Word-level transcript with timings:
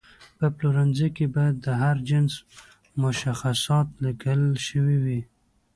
په 0.37 0.45
پلورنځي 0.55 1.07
کې 1.15 1.25
باید 1.35 1.55
د 1.65 1.67
هر 1.81 1.95
جنس 2.09 2.33
مشخصات 3.03 3.87
لیکل 4.03 4.41
شوي 4.67 4.97
وي. 5.03 5.21